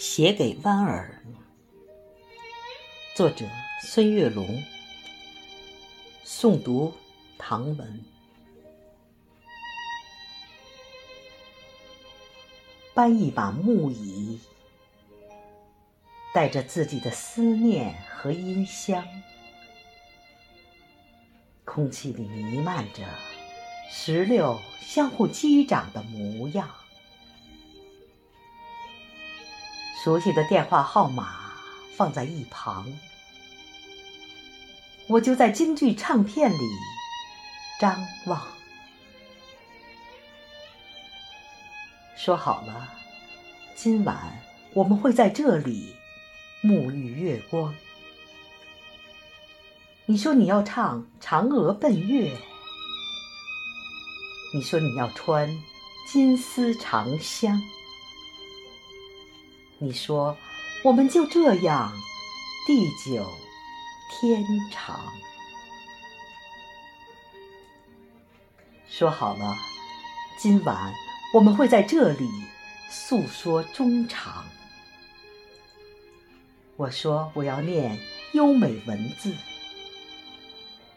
[0.00, 1.22] 写给弯儿，
[3.14, 3.44] 作者
[3.82, 4.64] 孙月龙，
[6.24, 6.90] 诵读
[7.36, 8.02] 唐文。
[12.94, 14.40] 搬一把木椅，
[16.32, 19.06] 带着自己的思念和音香，
[21.66, 23.04] 空气里弥漫着
[23.90, 26.79] 石榴相互击掌的模样。
[30.02, 31.52] 熟悉的电话号码
[31.94, 32.86] 放在一旁，
[35.08, 36.68] 我就在京剧唱片里
[37.78, 38.40] 张望。
[42.16, 42.88] 说好了，
[43.76, 44.42] 今晚
[44.72, 45.94] 我们会在这里
[46.62, 47.74] 沐浴月光。
[50.06, 52.34] 你说你要唱《嫦娥奔月》，
[54.54, 55.46] 你说你要穿
[56.10, 57.60] 金丝长香。
[59.82, 60.36] 你说，
[60.82, 61.90] 我们就这样
[62.66, 63.26] 地久
[64.10, 65.00] 天长。
[68.86, 69.56] 说好了，
[70.38, 70.92] 今晚
[71.32, 72.28] 我们会在这里
[72.90, 74.44] 诉说衷肠。
[76.76, 77.98] 我说我要念
[78.32, 79.34] 优美文字，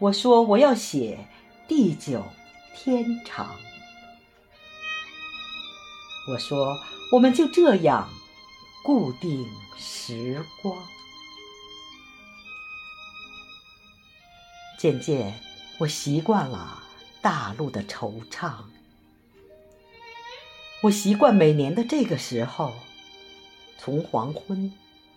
[0.00, 1.24] 我说我要写
[1.68, 2.24] 地久
[2.74, 3.54] 天长。
[6.32, 6.76] 我说
[7.12, 8.10] 我们就这样。
[8.84, 10.76] 固定时光，
[14.76, 15.38] 渐渐
[15.78, 16.82] 我习惯了
[17.20, 18.54] 大陆的惆怅。
[20.82, 22.74] 我习惯每年的这个时候，
[23.78, 24.72] 从黄昏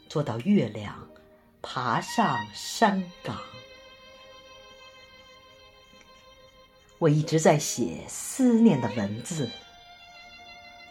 [0.07, 1.09] 坐到月亮，
[1.63, 3.41] 爬上山岗。
[6.99, 9.49] 我一直在写思念的文字，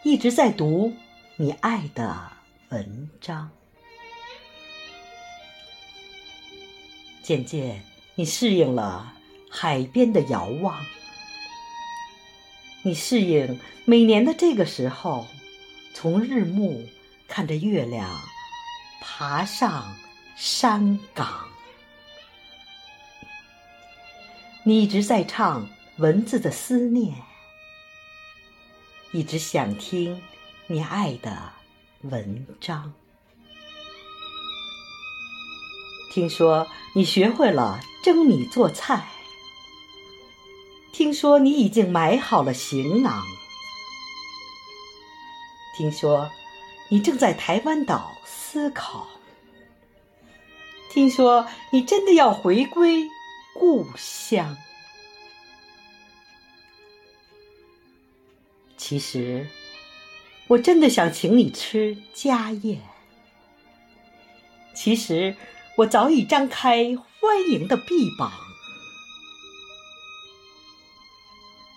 [0.03, 0.93] 一直在读
[1.37, 2.34] 你爱的。
[2.69, 3.49] 文章，
[7.21, 7.83] 渐渐
[8.15, 9.13] 你适应了
[9.49, 10.83] 海边的遥望，
[12.83, 15.27] 你适应每年的这个时候，
[15.93, 16.83] 从日暮
[17.27, 18.19] 看着月亮
[18.99, 19.95] 爬上
[20.35, 21.47] 山岗。
[24.63, 27.15] 你一直在唱文字的思念，
[29.11, 30.19] 一直想听
[30.65, 31.53] 你爱的。
[32.09, 32.93] 文章，
[36.11, 39.07] 听说你学会了蒸米做菜，
[40.93, 43.23] 听说你已经买好了行囊，
[45.75, 46.29] 听说
[46.89, 49.07] 你正在台湾岛思考，
[50.89, 53.09] 听说你真的要回归
[53.53, 54.57] 故乡。
[58.77, 59.47] 其实。
[60.47, 62.79] 我真的想请你吃家宴。
[64.75, 65.35] 其实
[65.77, 68.31] 我早已张开欢迎的臂膀。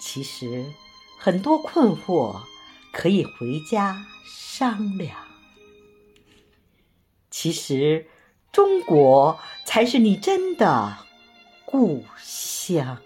[0.00, 0.66] 其实
[1.18, 2.42] 很多困惑
[2.92, 5.16] 可以回家商量。
[7.30, 8.06] 其实
[8.52, 10.98] 中国才是你真的
[11.64, 12.98] 故乡。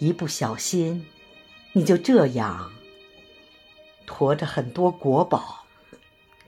[0.00, 1.06] 一不小心，
[1.72, 2.72] 你就这样
[4.06, 5.64] 驮着很多国宝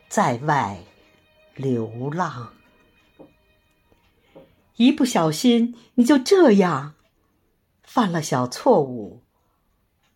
[0.09, 0.79] 在外
[1.57, 2.53] 流浪；
[4.77, 6.95] 一不小心，你就这样
[7.83, 9.21] 犯了小错误，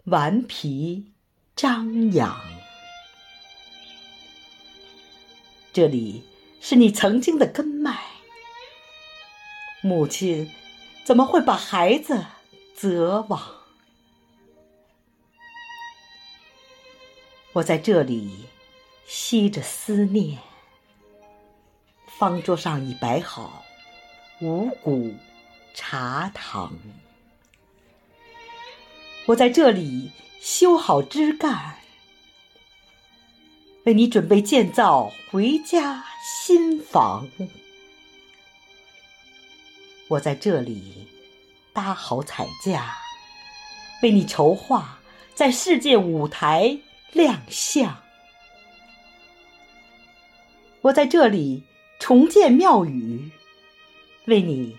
[0.04, 1.12] 顽皮
[1.56, 2.40] 张扬。
[5.72, 6.22] 这里
[6.60, 8.00] 是你曾经的根脉，
[9.82, 10.48] 母亲
[11.04, 12.24] 怎么会把孩子？
[12.74, 13.40] 则往，
[17.52, 18.46] 我在这里
[19.06, 20.38] 吸着思念。
[22.18, 23.64] 方桌上已摆好
[24.40, 25.14] 五谷
[25.72, 26.76] 茶糖，
[29.26, 30.10] 我在这里
[30.40, 31.78] 修好枝干，
[33.84, 37.28] 为你准备建造回家新房。
[40.08, 41.13] 我在这里。
[41.74, 42.96] 搭好彩架，
[44.00, 45.00] 为你筹划
[45.34, 46.78] 在世界舞台
[47.12, 47.96] 亮相。
[50.82, 51.64] 我在这里
[51.98, 53.28] 重建庙宇，
[54.26, 54.78] 为你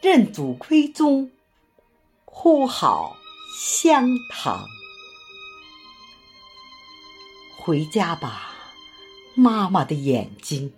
[0.00, 1.30] 认祖归宗，
[2.24, 3.16] 呼好
[3.56, 4.66] 香堂。
[7.56, 8.50] 回家吧，
[9.36, 10.72] 妈妈的眼睛，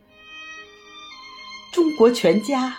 [1.73, 2.77] 中国全家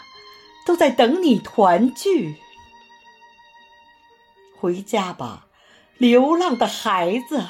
[0.67, 2.35] 都在等你团聚。
[4.57, 5.47] 回家吧，
[5.97, 7.45] 流浪的孩子，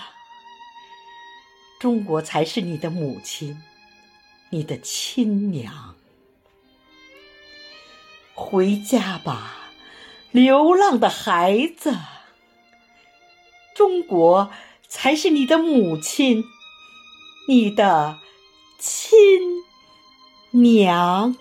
[1.79, 3.61] 中国才是你的母亲，
[4.49, 5.95] 你的亲娘。
[8.33, 9.71] 回家吧，
[10.31, 11.95] 流浪的孩子，
[13.73, 14.51] 中国
[14.87, 16.43] 才是你的母亲，
[17.47, 18.19] 你的
[18.77, 19.63] 亲
[20.51, 21.37] 娘。